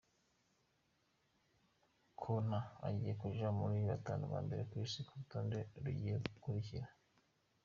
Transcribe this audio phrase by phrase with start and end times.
[2.19, 6.87] Konta agiye kuja muri batanu ba mbere kw'isi ku rutonde rugiye gukurikira.